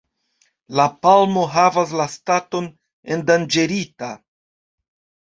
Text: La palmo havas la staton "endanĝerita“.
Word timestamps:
La 0.77 0.85
palmo 1.07 1.43
havas 1.55 1.91
la 1.99 2.07
staton 2.13 2.69
"endanĝerita“. 3.17 4.09